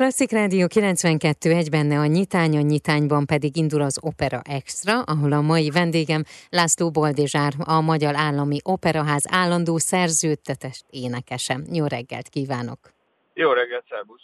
Klasszik 0.00 0.30
Rádió 0.30 0.66
92 0.66 1.50
egy 1.50 1.70
benne 1.70 1.98
a 1.98 2.06
nyitány, 2.06 2.56
a 2.56 2.60
nyitányban 2.60 3.26
pedig 3.26 3.56
indul 3.56 3.80
az 3.80 3.98
Opera 4.02 4.40
Extra, 4.44 5.02
ahol 5.02 5.32
a 5.32 5.40
mai 5.40 5.70
vendégem 5.70 6.22
László 6.48 6.90
Boldizsár, 6.90 7.52
a 7.58 7.80
Magyar 7.80 8.14
Állami 8.16 8.58
Operaház 8.62 9.24
állandó 9.30 9.78
szerződtetest 9.78 10.84
énekesem. 10.90 11.64
Jó 11.72 11.86
reggelt 11.86 12.28
kívánok! 12.28 12.78
Jó 13.34 13.52
reggelt, 13.52 13.84
szervusz! 13.88 14.22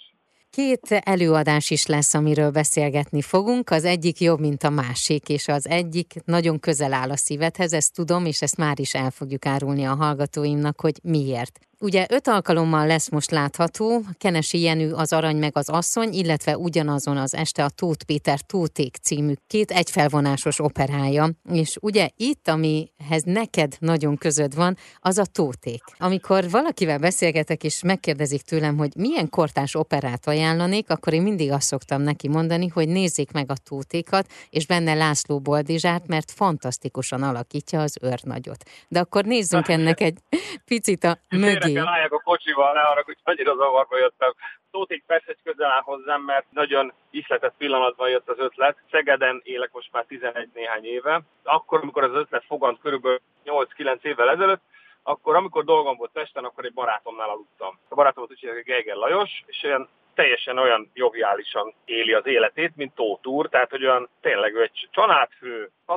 Két 0.50 1.00
előadás 1.04 1.70
is 1.70 1.86
lesz, 1.86 2.14
amiről 2.14 2.50
beszélgetni 2.50 3.22
fogunk. 3.22 3.70
Az 3.70 3.84
egyik 3.84 4.20
jobb, 4.20 4.40
mint 4.40 4.62
a 4.62 4.70
másik, 4.70 5.28
és 5.28 5.48
az 5.48 5.68
egyik 5.68 6.14
nagyon 6.24 6.60
közel 6.60 6.92
áll 6.92 7.10
a 7.10 7.16
szívedhez, 7.16 7.72
ezt 7.72 7.94
tudom, 7.94 8.24
és 8.24 8.42
ezt 8.42 8.56
már 8.56 8.80
is 8.80 8.94
el 8.94 9.10
fogjuk 9.10 9.46
árulni 9.46 9.84
a 9.84 9.94
hallgatóimnak, 9.94 10.80
hogy 10.80 10.98
miért. 11.02 11.65
Ugye 11.80 12.06
öt 12.08 12.28
alkalommal 12.28 12.86
lesz 12.86 13.10
most 13.10 13.30
látható 13.30 14.02
Kenesi 14.18 14.60
Jenő 14.60 14.92
az 14.92 15.12
Arany 15.12 15.36
meg 15.36 15.56
az 15.56 15.68
Asszony, 15.68 16.12
illetve 16.12 16.56
ugyanazon 16.56 17.16
az 17.16 17.34
este 17.34 17.64
a 17.64 17.68
Tóth 17.68 18.04
Péter 18.04 18.40
Tóték 18.40 18.96
című 18.96 19.32
két 19.46 19.70
egyfelvonásos 19.70 20.60
operája. 20.60 21.30
És 21.52 21.76
ugye 21.80 22.08
itt, 22.16 22.48
amihez 22.48 23.22
neked 23.24 23.76
nagyon 23.78 24.16
közöd 24.16 24.54
van, 24.54 24.76
az 24.98 25.18
a 25.18 25.24
Tóték. 25.24 25.82
Amikor 25.98 26.50
valakivel 26.50 26.98
beszélgetek 26.98 27.64
és 27.64 27.82
megkérdezik 27.82 28.42
tőlem, 28.42 28.76
hogy 28.76 28.92
milyen 28.96 29.28
kortás 29.28 29.74
operát 29.74 30.26
ajánlanék, 30.26 30.90
akkor 30.90 31.12
én 31.12 31.22
mindig 31.22 31.50
azt 31.50 31.66
szoktam 31.66 32.02
neki 32.02 32.28
mondani, 32.28 32.68
hogy 32.68 32.88
nézzék 32.88 33.30
meg 33.30 33.50
a 33.50 33.56
Tótékat, 33.68 34.30
és 34.50 34.66
benne 34.66 34.94
László 34.94 35.40
Boldizsát, 35.40 36.06
mert 36.06 36.30
fantasztikusan 36.30 37.22
alakítja 37.22 37.80
az 37.80 37.96
őrnagyot. 38.00 38.64
De 38.88 39.00
akkor 39.00 39.24
nézzünk 39.24 39.68
ennek 39.68 40.00
egy 40.00 40.18
picit 40.64 41.04
a 41.04 41.18
mögé 41.28 41.65
kell 41.72 41.86
álljak 41.86 42.12
a 42.12 42.20
kocsival, 42.24 42.72
ne 42.72 42.80
arra, 42.80 43.02
hogy 43.04 43.16
annyira 43.22 43.54
zavarba 43.54 43.98
jöttem. 43.98 44.34
Szóték 44.70 45.04
persze, 45.06 45.24
hogy 45.26 45.38
közel 45.44 45.70
áll 45.70 45.80
hozzám, 45.80 46.22
mert 46.22 46.46
nagyon 46.50 46.92
ihletett 47.10 47.54
pillanatban 47.58 48.08
jött 48.08 48.28
az 48.28 48.38
ötlet. 48.38 48.76
Szegeden 48.90 49.40
élek 49.44 49.70
most 49.72 49.92
már 49.92 50.04
11 50.04 50.48
néhány 50.54 50.84
éve. 50.84 51.20
Akkor, 51.42 51.80
amikor 51.82 52.02
az 52.02 52.14
ötlet 52.14 52.44
fogant 52.46 52.80
körülbelül 52.80 53.20
8-9 53.44 54.04
évvel 54.04 54.30
ezelőtt, 54.30 54.62
akkor 55.02 55.36
amikor 55.36 55.64
dolgom 55.64 55.96
volt 55.96 56.10
Pesten, 56.12 56.44
akkor 56.44 56.64
egy 56.64 56.72
barátomnál 56.72 57.28
aludtam. 57.28 57.78
A 57.88 57.94
barátom 57.94 58.24
volt 58.26 58.38
úgy 58.44 58.62
Geiger 58.64 58.96
Lajos, 58.96 59.42
és 59.46 59.62
olyan 59.62 59.88
teljesen 60.16 60.58
olyan 60.58 60.90
joviálisan 60.94 61.74
éli 61.84 62.12
az 62.12 62.26
életét, 62.26 62.76
mint 62.76 62.94
Tóth 62.94 63.26
úr, 63.26 63.48
tehát 63.48 63.70
hogy 63.70 63.84
olyan 63.84 64.08
tényleg 64.20 64.56
egy 64.56 64.88
családfő, 64.90 65.55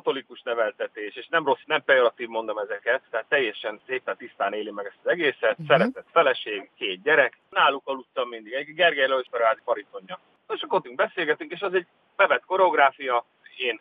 katolikus 0.09 0.41
neveltetés, 0.41 1.15
és 1.15 1.27
nem 1.27 1.45
rossz, 1.45 1.63
nem 1.65 1.83
pejoratív 1.83 2.27
mondom 2.27 2.57
ezeket, 2.57 3.01
tehát 3.09 3.25
teljesen 3.29 3.79
szépen 3.87 4.17
tisztán 4.17 4.53
éli 4.53 4.71
meg 4.71 4.85
ezt 4.85 4.97
az 5.03 5.11
egészet, 5.11 5.51
uh-huh. 5.51 5.67
szeretett 5.67 6.07
feleség, 6.11 6.69
két 6.77 7.01
gyerek, 7.01 7.37
náluk 7.49 7.87
aludtam 7.87 8.29
mindig, 8.29 8.53
egy 8.53 8.73
Gergely 8.73 9.07
Lősperázi 9.07 9.59
paritonja. 9.63 10.19
És 10.47 10.61
akkor 10.61 10.81
ott 10.85 10.95
beszélgetünk, 10.95 11.51
és 11.51 11.61
az 11.61 11.73
egy 11.73 11.85
bevett 12.15 12.45
koreográfia, 12.45 13.25
én 13.57 13.79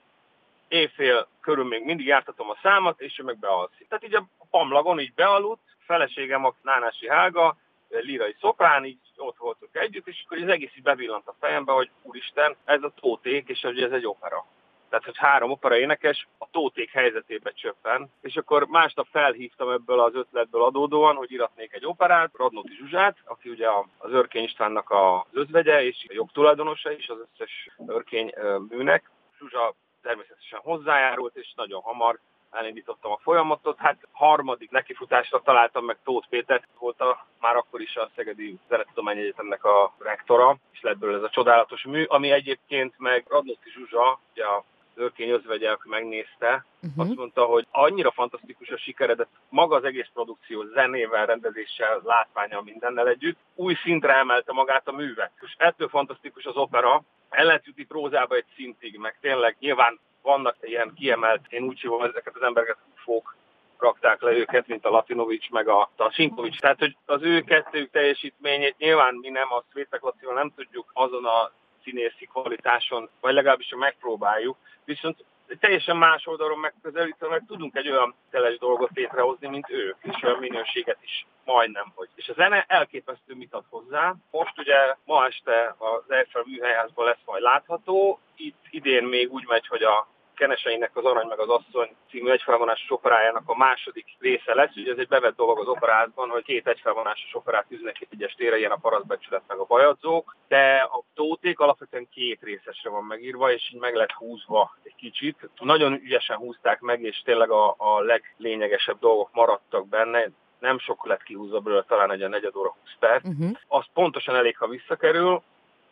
éjfél 0.68 1.28
körül 1.40 1.64
még 1.64 1.84
mindig 1.84 2.06
jártatom 2.06 2.50
a 2.50 2.58
számat, 2.62 3.00
és 3.00 3.18
ő 3.18 3.22
meg 3.22 3.38
bealszik. 3.38 3.88
Tehát 3.88 4.04
így 4.04 4.14
a 4.14 4.26
pamlagon 4.50 5.00
így 5.00 5.14
bealudt, 5.14 5.62
feleségem 5.86 6.44
a 6.44 6.54
Nánási 6.62 7.08
Hága, 7.08 7.56
lirai 7.88 8.36
szoprán, 8.40 8.84
így 8.84 8.98
ott 9.16 9.36
voltunk 9.36 9.76
együtt, 9.76 10.06
és 10.06 10.22
akkor 10.24 10.38
az 10.38 10.48
egész 10.48 10.76
így 10.76 10.82
bevillant 10.82 11.26
a 11.26 11.34
fejembe, 11.40 11.72
hogy 11.72 11.90
úristen, 12.02 12.56
ez 12.64 12.82
a 12.82 12.92
tóték, 13.00 13.48
és 13.48 13.60
hogy 13.60 13.82
ez 13.82 13.92
egy 13.92 14.06
opera. 14.06 14.46
Tehát, 14.88 15.04
hogy 15.04 15.16
három 15.16 15.50
opera 15.50 15.78
énekes 15.78 16.28
a 16.38 16.50
tóték 16.50 16.90
helyzetébe 16.90 17.50
csöppen, 17.50 18.10
és 18.20 18.36
akkor 18.36 18.66
másnap 18.66 19.06
felhívtam 19.10 19.70
ebből 19.70 20.00
az 20.00 20.14
ötletből 20.14 20.62
adódóan, 20.62 21.16
hogy 21.16 21.32
iratnék 21.32 21.72
egy 21.72 21.86
operát, 21.86 22.30
Radnóti 22.36 22.74
Zsuzsát, 22.74 23.16
aki 23.24 23.48
ugye 23.48 23.68
az 23.98 24.12
Örkény 24.12 24.44
Istvánnak 24.44 24.90
az 24.90 25.20
özvegye, 25.32 25.84
és 25.84 26.06
a 26.08 26.12
jogtulajdonosa 26.14 26.92
is 26.92 27.08
az 27.08 27.18
összes 27.18 27.68
örkény 27.86 28.32
műnek. 28.68 29.10
Zsuzsa 29.38 29.74
természetesen 30.02 30.58
hozzájárult, 30.62 31.36
és 31.36 31.52
nagyon 31.56 31.80
hamar 31.80 32.18
elindítottam 32.50 33.12
a 33.12 33.18
folyamatot. 33.22 33.78
Hát 33.78 34.08
harmadik 34.12 34.70
nekifutásra 34.70 35.42
találtam 35.42 35.84
meg 35.84 35.98
Tóth 36.04 36.28
Péter, 36.28 36.66
volt 36.78 37.00
a, 37.00 37.26
már 37.40 37.56
akkor 37.56 37.80
is 37.80 37.96
a 37.96 38.10
Szegedi 38.16 38.58
Zenetudományi 38.68 39.20
Egyetemnek 39.20 39.64
a 39.64 39.94
rektora, 39.98 40.56
és 40.72 40.80
lett 40.80 40.98
belőle 40.98 41.18
ez 41.18 41.24
a 41.24 41.30
csodálatos 41.30 41.84
mű, 41.84 42.04
ami 42.04 42.30
egyébként 42.30 42.94
meg 42.98 43.24
Radnóti 43.28 43.70
Zsuzsa, 43.70 44.20
ugye 44.32 44.44
a 44.44 44.64
Örkény 44.98 45.30
özvegye, 45.30 45.70
aki 45.70 45.88
megnézte, 45.88 46.64
uh-huh. 46.82 47.06
azt 47.06 47.14
mondta, 47.14 47.44
hogy 47.44 47.66
annyira 47.70 48.10
fantasztikus 48.10 48.68
a 48.68 48.78
sikeredet, 48.78 49.28
maga 49.48 49.76
az 49.76 49.84
egész 49.84 50.08
produkció 50.14 50.64
zenével, 50.74 51.26
rendezéssel, 51.26 52.00
látványal, 52.04 52.62
mindennel 52.62 53.08
együtt, 53.08 53.38
új 53.54 53.74
szintre 53.74 54.12
emelte 54.12 54.52
magát 54.52 54.88
a 54.88 54.92
művet. 54.92 55.32
És 55.40 55.54
ettől 55.56 55.88
fantasztikus 55.88 56.44
az 56.44 56.56
opera, 56.56 57.02
el 57.30 57.44
lehet 57.44 57.66
jutni 57.66 57.84
prózába 57.84 58.34
egy 58.34 58.46
szintig, 58.54 58.98
meg 58.98 59.18
tényleg 59.20 59.56
nyilván 59.60 59.98
vannak 60.22 60.56
ilyen 60.60 60.92
kiemelt, 60.94 61.40
én 61.48 61.62
úgy 61.62 61.80
hívom 61.80 62.02
ezeket 62.02 62.34
az 62.34 62.42
embereket, 62.42 62.76
fók 62.94 63.36
rakták 63.78 64.20
le 64.22 64.30
őket, 64.30 64.66
mint 64.66 64.84
a 64.84 64.90
Latinovics 64.90 65.50
meg 65.50 65.68
a, 65.68 65.90
a 65.96 66.10
Sinkovics. 66.10 66.58
Tehát, 66.58 66.78
hogy 66.78 66.96
az 67.04 67.22
ő 67.22 67.40
kettőjük 67.40 67.90
teljesítményét 67.90 68.78
nyilván 68.78 69.14
mi 69.14 69.28
nem, 69.28 69.52
a 69.52 69.64
Svétek 69.70 70.02
Lacival 70.02 70.34
nem 70.34 70.52
tudjuk 70.56 70.90
azon 70.92 71.24
a 71.24 71.52
színészi 71.88 72.26
kvalitáson, 72.26 73.08
vagy 73.20 73.34
legalábbis 73.34 73.74
megpróbáljuk, 73.76 74.56
viszont 74.84 75.24
teljesen 75.60 75.96
más 75.96 76.26
oldalon 76.26 76.58
megközelítve, 76.58 77.28
meg 77.28 77.44
tudunk 77.46 77.76
egy 77.76 77.90
olyan 77.90 78.14
teles 78.30 78.58
dolgot 78.58 78.90
létrehozni, 78.94 79.48
mint 79.48 79.70
ők, 79.70 79.96
és 80.02 80.22
olyan 80.22 80.38
minőséget 80.38 80.98
is 81.02 81.26
majdnem, 81.44 81.92
hogy. 81.94 82.08
És 82.14 82.28
a 82.28 82.32
zene 82.32 82.64
elképesztő 82.68 83.34
mit 83.34 83.54
ad 83.54 83.64
hozzá. 83.68 84.14
Most 84.30 84.58
ugye 84.58 84.94
ma 85.04 85.26
este 85.26 85.74
az 85.78 86.10
Eiffel 86.10 86.42
műhelyházban 86.46 87.04
lesz 87.04 87.24
majd 87.24 87.42
látható. 87.42 88.20
Itt 88.36 88.64
idén 88.70 89.04
még 89.04 89.32
úgy 89.32 89.44
megy, 89.46 89.66
hogy 89.66 89.82
a 89.82 90.08
Keneseinek 90.38 90.96
az 90.96 91.04
Arany 91.04 91.26
meg 91.26 91.38
az 91.38 91.48
Asszony 91.48 91.90
című 92.10 92.30
egyfelvonásos 92.30 92.90
operájának 92.90 93.42
a 93.46 93.56
második 93.56 94.06
része 94.18 94.54
lesz. 94.54 94.76
Ugye 94.76 94.92
ez 94.92 94.98
egy 94.98 95.08
bevett 95.08 95.36
dolog 95.36 95.58
az 95.58 95.66
operázban, 95.66 96.28
hogy 96.28 96.42
két 96.42 96.66
egyfelvonásos 96.66 97.34
operát 97.34 97.66
egy 97.68 98.06
egyes 98.10 98.34
tére, 98.34 98.58
ilyen 98.58 98.70
a 98.70 98.76
parasztbecsület 98.76 99.42
meg 99.46 99.58
a 99.58 99.64
bajadzók, 99.64 100.36
de 100.48 100.88
a 100.92 101.02
tóték 101.14 101.58
alapvetően 101.58 102.08
két 102.10 102.42
részesre 102.42 102.90
van 102.90 103.04
megírva, 103.04 103.52
és 103.52 103.70
így 103.72 103.80
meg 103.80 103.94
lett 103.94 104.12
húzva 104.12 104.76
egy 104.82 104.94
kicsit. 104.94 105.50
Nagyon 105.58 105.92
ügyesen 105.92 106.36
húzták 106.36 106.80
meg, 106.80 107.02
és 107.02 107.22
tényleg 107.24 107.50
a, 107.50 107.74
a 107.78 108.00
leglényegesebb 108.00 108.98
dolgok 108.98 109.28
maradtak 109.32 109.88
benne 109.88 110.30
nem 110.58 110.78
sok 110.78 111.06
lett 111.06 111.22
kihúzva 111.22 111.60
belőle, 111.60 111.82
talán 111.82 112.10
egy 112.10 112.22
a 112.22 112.28
negyed 112.28 112.56
óra 112.56 112.76
20 112.80 112.90
perc. 112.98 113.24
Uh-huh. 113.24 113.50
Az 113.66 113.84
pontosan 113.92 114.34
elég, 114.34 114.56
ha 114.56 114.68
visszakerül, 114.68 115.42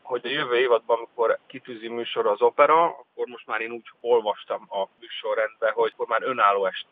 hogy 0.07 0.27
a 0.27 0.29
jövő 0.29 0.57
évadban, 0.57 0.97
amikor 0.97 1.39
kitűzi 1.47 1.89
műsor 1.89 2.27
az 2.27 2.43
opera, 2.43 2.85
akkor 2.85 3.27
most 3.27 3.47
már 3.47 3.61
én 3.61 3.71
úgy 3.71 3.91
olvastam 4.01 4.67
a 4.71 4.89
műsorrendbe, 5.01 5.71
hogy 5.71 5.93
akkor 5.95 6.07
már 6.07 6.23
önálló 6.23 6.67
est 6.67 6.87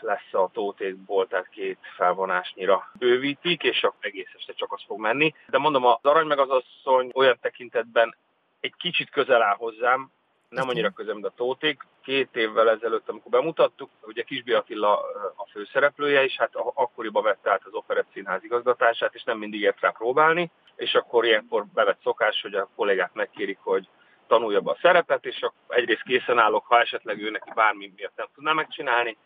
lesz 0.00 0.32
a 0.32 0.50
tótékból, 0.52 1.26
tehát 1.26 1.48
két 1.48 1.78
felvonásnyira 1.96 2.90
bővítik, 2.98 3.62
és 3.62 3.82
akkor 3.82 3.98
egész 4.00 4.30
este 4.36 4.52
csak 4.52 4.72
az 4.72 4.82
fog 4.86 5.00
menni. 5.00 5.34
De 5.48 5.58
mondom, 5.58 5.86
az 5.86 5.98
arany 6.02 6.26
meg 6.26 6.38
az 6.38 6.50
asszony 6.50 7.10
olyan 7.14 7.38
tekintetben 7.40 8.16
egy 8.60 8.74
kicsit 8.78 9.10
közel 9.10 9.42
áll 9.42 9.56
hozzám, 9.56 10.10
nem 10.48 10.68
annyira 10.68 10.90
közel, 10.90 11.14
mint 11.14 11.26
a 11.26 11.32
Tóték. 11.36 11.82
Két 12.02 12.36
évvel 12.36 12.70
ezelőtt, 12.70 13.08
amikor 13.08 13.30
bemutattuk, 13.30 13.90
ugye 14.02 14.22
Kisbi 14.22 14.52
Attila 14.52 14.98
a 15.36 15.46
főszereplője, 15.50 16.24
és 16.24 16.36
hát 16.36 16.50
akkoriban 16.54 17.22
vette 17.22 17.50
át 17.50 17.64
az 17.64 17.74
Operett 17.74 18.06
Színház 18.12 18.44
igazgatását, 18.44 19.14
és 19.14 19.22
nem 19.22 19.38
mindig 19.38 19.60
ért 19.60 19.80
rá 19.80 19.90
próbálni, 19.90 20.50
és 20.76 20.94
akkor 20.94 21.24
ilyenkor 21.24 21.64
bevett 21.74 22.00
szokás, 22.02 22.42
hogy 22.42 22.54
a 22.54 22.68
kollégák 22.76 23.12
megkérik, 23.12 23.58
hogy 23.62 23.88
tanulja 24.26 24.60
be 24.60 24.70
a 24.70 24.78
szerepet, 24.80 25.24
és 25.24 25.40
akkor 25.40 25.76
egyrészt 25.76 26.02
készen 26.02 26.38
állok, 26.38 26.66
ha 26.66 26.80
esetleg 26.80 27.22
ő 27.22 27.30
neki 27.30 27.50
bármi 27.54 27.92
miatt 27.96 28.16
nem 28.16 28.26
tudná 28.34 28.52
megcsinálni, 28.52 29.16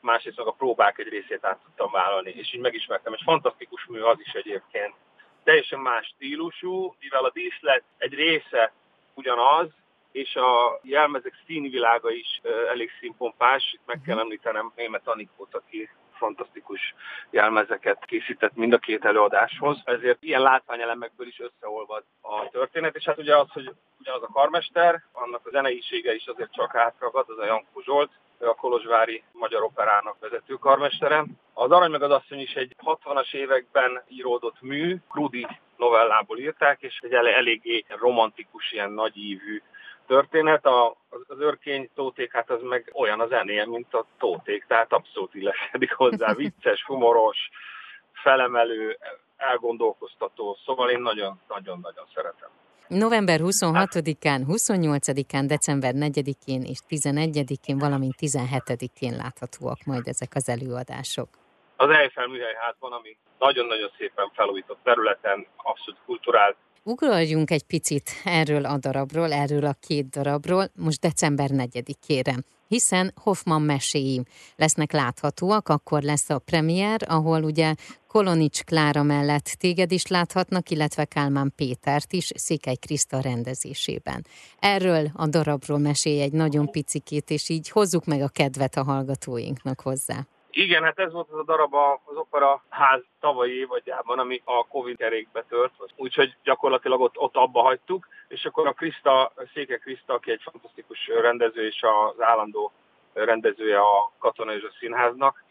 másrészt 0.00 0.36
meg 0.36 0.46
a 0.46 0.52
próbák 0.52 0.98
egy 0.98 1.08
részét 1.08 1.44
át 1.44 1.58
tudtam 1.64 1.90
vállalni, 1.90 2.30
és 2.30 2.54
így 2.54 2.60
megismertem. 2.60 3.12
És 3.12 3.22
fantasztikus 3.24 3.86
mű 3.86 4.00
az 4.00 4.20
is 4.20 4.32
egyébként. 4.32 4.94
Teljesen 5.44 5.78
más 5.78 6.06
stílusú, 6.06 6.94
mivel 7.00 7.24
a 7.24 7.30
díszlet 7.30 7.82
egy 7.98 8.14
része 8.14 8.72
ugyanaz, 9.14 9.68
és 10.12 10.34
a 10.34 10.80
jelmezek 10.82 11.34
színvilága 11.46 12.10
is 12.10 12.40
elég 12.68 12.90
színpompás. 13.00 13.72
Itt 13.72 13.86
meg 13.86 14.00
kell 14.06 14.14
mhm. 14.14 14.24
említenem 14.24 14.72
német 14.76 15.08
Anikót, 15.08 15.54
aki 15.54 15.90
fantasztikus 16.20 16.94
jelmezeket 17.30 18.04
készített 18.04 18.54
mind 18.54 18.72
a 18.72 18.78
két 18.78 19.04
előadáshoz, 19.04 19.78
ezért 19.84 20.22
ilyen 20.22 20.42
látványelemekből 20.42 21.26
is 21.26 21.40
összeolvad 21.40 22.04
a 22.20 22.48
történet, 22.48 22.96
és 22.96 23.04
hát 23.04 23.18
ugye 23.18 23.36
az, 23.36 23.50
hogy 23.52 23.72
ugyanaz 24.00 24.22
a 24.22 24.32
karmester, 24.32 25.02
annak 25.12 25.46
a 25.46 25.50
zeneisége 25.50 26.14
is 26.14 26.26
azért 26.26 26.52
csak 26.52 26.74
átragad, 26.74 27.24
az 27.28 27.38
a 27.38 27.44
Jankó 27.44 27.80
Zsolt, 27.80 28.10
ő 28.38 28.48
a 28.48 28.54
Kolozsvári 28.54 29.22
Magyar 29.32 29.62
Operának 29.62 30.16
vezető 30.20 30.54
karmestere. 30.54 31.24
Az 31.54 31.70
Arany 31.70 31.90
meg 31.90 32.02
az 32.02 32.10
Asszony 32.10 32.40
is 32.40 32.54
egy 32.54 32.76
60-as 32.84 33.34
években 33.34 34.02
íródott 34.08 34.60
mű, 34.60 34.96
Krudi 35.10 35.46
novellából 35.76 36.38
írták, 36.38 36.82
és 36.82 36.98
egy 37.02 37.12
eléggé 37.12 37.84
romantikus, 37.88 38.72
ilyen 38.72 38.90
nagyívű 38.90 39.62
történet, 40.14 40.66
a, 40.66 40.88
az, 41.08 41.20
az 41.26 41.40
örkény 41.40 41.90
tóték, 41.94 42.32
hát 42.32 42.50
az 42.50 42.62
meg 42.62 42.90
olyan 42.94 43.20
a 43.20 43.26
zenéje, 43.26 43.66
mint 43.66 43.94
a 43.94 44.06
tóték, 44.18 44.64
tehát 44.68 44.92
abszolút 44.92 45.34
illeszkedik 45.34 45.92
hozzá, 45.92 46.32
vicces, 46.42 46.84
humoros, 46.84 47.38
felemelő, 48.12 48.98
elgondolkoztató, 49.36 50.56
szóval 50.64 50.90
én 50.90 51.00
nagyon-nagyon-nagyon 51.00 52.04
szeretem. 52.14 52.48
November 52.88 53.40
26-án, 53.42 54.40
28-án, 54.48 55.44
december 55.46 55.92
4-én 55.96 56.62
és 56.62 56.78
11-én, 56.88 57.78
valamint 57.78 58.14
17-én 58.20 59.16
láthatóak 59.16 59.78
majd 59.84 60.06
ezek 60.06 60.32
az 60.34 60.48
előadások. 60.48 61.28
Az 61.76 61.90
Eiffel 61.90 62.26
Műhelyházban, 62.26 62.92
ami 62.92 63.16
nagyon-nagyon 63.38 63.90
szépen 63.98 64.30
felújított 64.34 64.78
területen, 64.82 65.46
abszolút 65.56 66.00
kulturált, 66.06 66.56
Ugorjunk 66.82 67.50
egy 67.50 67.62
picit 67.62 68.10
erről 68.24 68.64
a 68.64 68.78
darabról, 68.78 69.32
erről 69.32 69.64
a 69.64 69.76
két 69.80 70.08
darabról, 70.08 70.70
most 70.74 71.00
december 71.00 71.50
4-ére, 71.52 72.38
hiszen 72.68 73.12
Hoffman 73.16 73.62
meséi 73.62 74.22
lesznek 74.56 74.92
láthatóak, 74.92 75.68
akkor 75.68 76.02
lesz 76.02 76.30
a 76.30 76.38
premier, 76.38 77.00
ahol 77.08 77.42
ugye 77.42 77.74
Kolonics 78.06 78.62
Klára 78.62 79.02
mellett 79.02 79.44
téged 79.44 79.92
is 79.92 80.06
láthatnak, 80.06 80.70
illetve 80.70 81.04
Kálmán 81.04 81.52
Pétert 81.56 82.12
is 82.12 82.30
Székely 82.34 82.76
Kriszta 82.76 83.20
rendezésében. 83.20 84.26
Erről 84.58 85.10
a 85.14 85.26
darabról 85.26 85.78
mesélj 85.78 86.20
egy 86.20 86.32
nagyon 86.32 86.70
picikét, 86.70 87.30
és 87.30 87.48
így 87.48 87.68
hozzuk 87.68 88.04
meg 88.04 88.22
a 88.22 88.28
kedvet 88.28 88.76
a 88.76 88.84
hallgatóinknak 88.84 89.80
hozzá. 89.80 90.26
Igen, 90.50 90.82
hát 90.82 90.98
ez 90.98 91.12
volt 91.12 91.28
az 91.30 91.38
a 91.38 91.44
darab 91.44 91.74
az 91.74 92.16
opera 92.16 92.62
ház 92.68 93.02
tavalyi 93.20 93.58
évadjában, 93.58 94.18
ami 94.18 94.42
a 94.44 94.66
Covid 94.66 94.96
kerékbe 94.96 95.44
tört, 95.48 95.72
úgyhogy 95.96 96.34
gyakorlatilag 96.42 97.00
ott, 97.00 97.18
ott 97.18 97.36
abba 97.36 97.62
hagytuk, 97.62 98.08
és 98.28 98.44
akkor 98.44 98.66
a 98.66 98.72
Krista, 98.72 99.32
Széke 99.52 99.76
Krista, 99.76 100.14
aki 100.14 100.30
egy 100.30 100.42
fantasztikus 100.42 101.06
rendező 101.06 101.66
és 101.66 101.82
az 101.82 102.20
állandó 102.20 102.72
rendezője 103.12 103.78
a 103.78 104.12
Katona 104.18 104.54
és 104.54 104.62
a 104.62 104.74
Színháznak, 104.78 105.44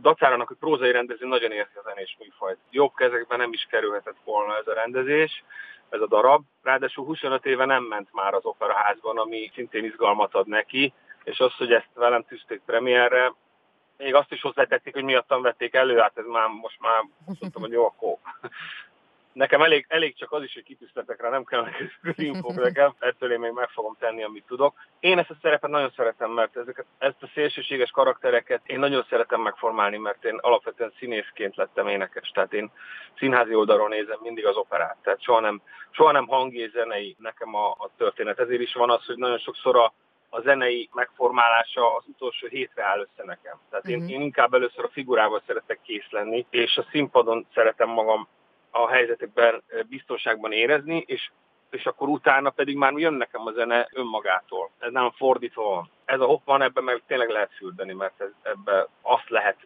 Dacárának, 0.00 0.48
hogy 0.48 0.56
prózai 0.56 0.90
rendező 0.90 1.26
nagyon 1.26 1.50
érzi 1.50 1.76
a 1.76 1.82
zenés 1.84 2.16
műfajt. 2.20 2.58
Jobb 2.70 2.94
kezekben 2.94 3.38
nem 3.38 3.52
is 3.52 3.66
kerülhetett 3.70 4.16
volna 4.24 4.56
ez 4.56 4.66
a 4.66 4.74
rendezés, 4.74 5.44
ez 5.88 6.00
a 6.00 6.06
darab. 6.06 6.42
Ráadásul 6.62 7.04
25 7.04 7.46
éve 7.46 7.64
nem 7.64 7.82
ment 7.82 8.08
már 8.12 8.34
az 8.34 8.44
operaházban, 8.44 9.18
ami 9.18 9.50
szintén 9.54 9.84
izgalmat 9.84 10.34
ad 10.34 10.46
neki, 10.46 10.92
és 11.24 11.38
az, 11.38 11.54
hogy 11.56 11.72
ezt 11.72 11.90
velem 11.94 12.22
tűzték 12.22 12.60
premierre, 12.66 13.32
még 14.04 14.14
azt 14.14 14.32
is 14.32 14.40
hozzátették, 14.40 14.94
hogy 14.94 15.04
miattam 15.04 15.42
vették 15.42 15.74
elő, 15.74 15.98
hát 15.98 16.18
ez 16.18 16.24
már 16.26 16.48
most 16.48 16.80
már 16.80 17.04
azt 17.26 17.40
mondtam, 17.40 17.62
hogy 17.62 17.72
jó, 17.72 17.84
akkor 17.84 18.16
nekem 19.32 19.62
elég, 19.62 19.86
elég 19.88 20.16
csak 20.16 20.32
az 20.32 20.42
is, 20.42 20.54
hogy 20.54 20.62
kitűztetek 20.62 21.20
rá, 21.20 21.28
nem 21.28 21.44
kell 21.44 21.66
infók 22.14 22.54
nekem, 22.54 22.94
ettől 22.98 23.32
én 23.32 23.38
még 23.38 23.52
meg 23.52 23.68
fogom 23.68 23.96
tenni, 23.98 24.22
amit 24.22 24.46
tudok. 24.46 24.74
Én 25.00 25.18
ezt 25.18 25.30
a 25.30 25.36
szerepet 25.42 25.70
nagyon 25.70 25.92
szeretem, 25.96 26.30
mert 26.30 26.56
ezeket, 26.56 26.86
ezt 26.98 27.22
a 27.22 27.30
szélsőséges 27.34 27.90
karaktereket 27.90 28.60
én 28.66 28.78
nagyon 28.78 29.06
szeretem 29.08 29.40
megformálni, 29.40 29.96
mert 29.96 30.24
én 30.24 30.38
alapvetően 30.40 30.92
színészként 30.98 31.56
lettem 31.56 31.88
énekes, 31.88 32.28
tehát 32.28 32.52
én 32.52 32.70
színházi 33.18 33.54
oldalról 33.54 33.88
nézem 33.88 34.18
mindig 34.22 34.46
az 34.46 34.56
operát, 34.56 34.96
tehát 35.02 35.22
soha 35.22 35.40
nem, 35.40 35.62
soha 35.90 36.12
nem 36.12 36.26
hangi 36.26 36.68
zenei 36.72 37.16
nekem 37.18 37.54
a, 37.54 37.70
a 37.70 37.90
történet. 37.96 38.38
Ezért 38.38 38.60
is 38.60 38.74
van 38.74 38.90
az, 38.90 39.04
hogy 39.04 39.16
nagyon 39.16 39.38
sokszor 39.38 39.76
a, 39.76 39.92
a 40.34 40.40
zenei 40.40 40.88
megformálása 40.92 41.96
az 41.96 42.04
utolsó 42.06 42.46
hétre 42.46 42.84
áll 42.84 43.00
össze 43.00 43.24
nekem. 43.24 43.56
Tehát 43.70 43.84
uh-huh. 43.84 43.90
én, 43.90 43.98
mhm. 43.98 44.08
én 44.08 44.20
inkább 44.20 44.54
először 44.54 44.84
a 44.84 44.92
figurával 44.92 45.42
szeretek 45.46 45.78
kész 45.82 46.10
lenni, 46.10 46.46
és 46.50 46.76
a 46.76 46.86
színpadon 46.90 47.46
szeretem 47.54 47.88
magam 47.88 48.28
a 48.70 48.88
helyzetekben 48.88 49.62
biztonságban 49.88 50.52
érezni, 50.52 51.04
és 51.06 51.30
és 51.70 51.86
akkor 51.86 52.08
utána 52.08 52.50
pedig 52.50 52.76
már 52.76 52.92
jön 52.92 53.12
nekem 53.12 53.46
a 53.46 53.52
zene 53.52 53.88
önmagától. 53.92 54.70
Ez 54.78 54.92
nem 54.92 55.10
fordítva 55.10 55.62
van. 55.62 55.90
Ez 56.04 56.20
a 56.20 56.24
Hoffman 56.24 56.62
ebben 56.62 56.84
meg 56.84 57.02
tényleg 57.06 57.28
lehet 57.28 57.50
fürdeni, 57.56 57.92
mert 57.92 58.20
ez, 58.20 58.30
ebbe 58.42 58.86
azt 59.02 59.28
lehet 59.28 59.56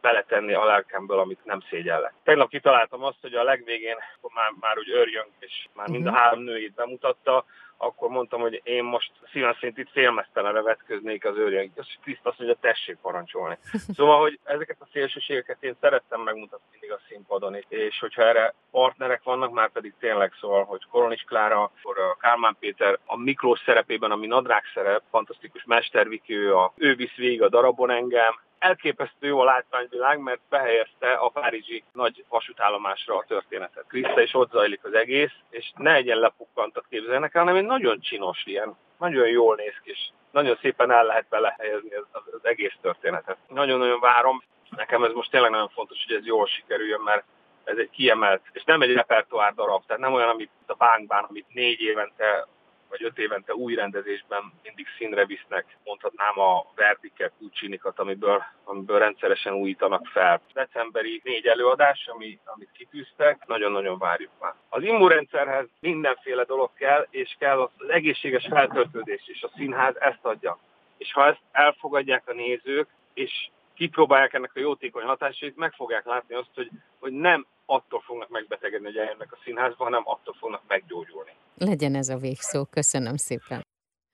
beletenni 0.00 0.52
a 0.52 0.64
lelkemből, 0.64 1.18
amit 1.18 1.44
nem 1.44 1.60
szégyellek. 1.70 2.12
Tegnap 2.22 2.48
kitaláltam 2.48 3.02
azt, 3.02 3.18
hogy 3.20 3.34
a 3.34 3.42
legvégén 3.42 3.96
már, 4.34 4.52
már 4.60 4.78
úgy 4.78 4.90
örjön, 4.90 5.26
és 5.38 5.68
már 5.74 5.88
mind 5.88 6.06
a 6.06 6.10
mhm. 6.10 6.18
három 6.18 6.40
nőjét 6.40 6.74
bemutatta, 6.74 7.44
akkor 7.78 8.08
mondtam, 8.08 8.40
hogy 8.40 8.60
én 8.64 8.84
most 8.84 9.12
szívem 9.32 9.54
szerint 9.54 9.78
itt 9.78 9.90
félmeztelenre 9.90 10.62
vetköznék 10.62 11.24
az 11.24 11.36
őrjeink. 11.36 11.72
És 11.76 11.98
Kriszt 12.02 12.26
azt 12.26 12.38
mondja, 12.38 12.56
tessék 12.60 12.96
parancsolni. 13.02 13.58
Szóval, 13.96 14.20
hogy 14.20 14.38
ezeket 14.44 14.76
a 14.80 14.88
szélsőségeket 14.92 15.56
én 15.60 15.76
szerettem 15.80 16.20
megmutatni 16.20 16.66
mindig 16.70 16.92
a 16.92 17.00
színpadon, 17.08 17.56
és 17.68 17.98
hogyha 17.98 18.22
erre 18.22 18.54
partnerek 18.70 19.22
vannak, 19.22 19.52
már 19.52 19.70
pedig 19.70 19.94
tényleg 20.00 20.32
szól, 20.40 20.64
hogy 20.64 20.86
Koronis 20.90 21.22
Klára, 21.22 21.62
akkor 21.62 21.98
a 21.98 22.16
Kálmán 22.20 22.56
Péter 22.60 22.98
a 23.06 23.16
Miklós 23.16 23.62
szerepében, 23.64 24.10
ami 24.10 24.26
nadrág 24.26 24.62
szerep, 24.74 25.02
fantasztikus 25.10 25.64
mestervikő, 25.64 26.54
a, 26.54 26.72
ő 26.76 26.94
visz 26.94 27.14
végig 27.14 27.42
a 27.42 27.48
darabon 27.48 27.90
engem, 27.90 28.40
elképesztő 28.58 29.26
jó 29.26 29.40
a 29.40 29.44
látványvilág, 29.44 30.18
mert 30.18 30.40
behelyezte 30.48 31.12
a 31.12 31.28
párizsi 31.28 31.84
nagy 31.92 32.24
vasútállomásra 32.28 33.16
a 33.16 33.24
történetet. 33.28 33.84
Kriszta 33.88 34.20
és 34.20 34.34
ott 34.34 34.50
zajlik 34.50 34.84
az 34.84 34.94
egész, 34.94 35.32
és 35.50 35.72
ne 35.76 35.94
egyen 35.94 36.18
lepukkantat 36.18 36.84
képzelnek 36.88 37.34
el, 37.34 37.42
hanem 37.42 37.56
egy 37.56 37.66
nagyon 37.66 38.00
csinos 38.00 38.42
ilyen, 38.44 38.76
nagyon 38.98 39.28
jól 39.28 39.54
néz 39.56 39.74
ki, 39.82 39.90
és 39.90 40.08
nagyon 40.30 40.58
szépen 40.60 40.90
el 40.90 41.04
lehet 41.04 41.28
belehelyezni 41.28 41.94
az, 41.94 42.06
az, 42.12 42.22
az 42.32 42.44
egész 42.46 42.74
történetet. 42.80 43.36
Nagyon-nagyon 43.48 44.00
várom. 44.00 44.42
Nekem 44.70 45.04
ez 45.04 45.12
most 45.12 45.30
tényleg 45.30 45.50
nagyon 45.50 45.68
fontos, 45.68 46.04
hogy 46.06 46.16
ez 46.16 46.26
jól 46.26 46.46
sikerüljön, 46.46 47.00
mert 47.00 47.24
ez 47.64 47.76
egy 47.76 47.90
kiemelt, 47.90 48.42
és 48.52 48.64
nem 48.64 48.82
egy 48.82 48.92
repertoár 48.92 49.54
darab, 49.54 49.86
tehát 49.86 50.02
nem 50.02 50.12
olyan, 50.12 50.28
amit 50.28 50.50
a 50.66 50.74
bánkban, 50.74 51.24
amit 51.28 51.46
négy 51.52 51.80
évente 51.80 52.46
vagy 52.88 53.04
öt 53.04 53.18
évente 53.18 53.54
új 53.54 53.74
rendezésben 53.74 54.52
mindig 54.62 54.86
színre 54.98 55.26
visznek, 55.26 55.76
mondhatnám 55.84 56.38
a 56.38 56.66
Verdiket, 56.74 57.32
Puccinikat, 57.38 57.98
amiből, 57.98 58.42
amiből 58.64 58.98
rendszeresen 58.98 59.52
újítanak 59.52 60.06
fel. 60.06 60.40
Decemberi 60.52 61.20
négy 61.24 61.46
előadás, 61.46 62.06
ami, 62.06 62.38
amit 62.44 62.70
kitűztek, 62.72 63.46
nagyon-nagyon 63.46 63.98
várjuk 63.98 64.30
már. 64.40 64.54
Az 64.68 64.82
immunrendszerhez 64.82 65.66
mindenféle 65.80 66.44
dolog 66.44 66.70
kell, 66.74 67.06
és 67.10 67.36
kell 67.38 67.60
az 67.60 67.88
egészséges 67.88 68.46
feltöltődés, 68.50 69.22
és 69.26 69.42
a 69.42 69.50
színház 69.56 69.94
ezt 70.00 70.24
adja. 70.24 70.58
És 70.96 71.12
ha 71.12 71.26
ezt 71.26 71.40
elfogadják 71.52 72.28
a 72.28 72.32
nézők, 72.32 72.88
és 73.14 73.50
kipróbálják 73.74 74.32
ennek 74.34 74.52
a 74.54 74.60
jótékony 74.60 75.04
hatásait, 75.04 75.56
meg 75.56 75.72
fogják 75.72 76.04
látni 76.04 76.34
azt, 76.34 76.50
hogy, 76.54 76.70
hogy 76.98 77.12
nem 77.12 77.46
attól 77.70 78.00
fognak 78.00 78.28
megbetegedni, 78.28 78.86
hogy 78.86 78.96
eljönnek 78.96 79.32
a 79.32 79.38
színházba, 79.44 79.84
hanem 79.84 80.02
attól 80.04 80.34
fognak 80.38 80.62
meggyógyulni. 80.68 81.30
Legyen 81.54 81.94
ez 81.94 82.08
a 82.08 82.16
végszó. 82.16 82.64
Köszönöm 82.64 83.16
szépen. 83.16 83.66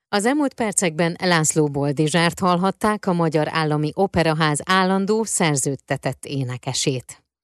Az 0.09 0.25
elmúlt 0.25 0.53
percekben 0.53 1.15
László 1.19 1.67
Boldizsárt 1.67 2.39
hallhatták 2.39 3.05
a 3.05 3.13
Magyar 3.13 3.47
Állami 3.49 3.91
Operaház 3.93 4.61
állandó 4.65 5.23
szerződtetett 5.23 6.25
énekesét. 6.25 7.24